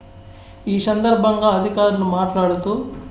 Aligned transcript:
ఈ 0.67 0.75
సందర్భంగా 0.79 1.49
అధికారులు 1.49 2.07
మాట్లాడుతూ 2.11 2.73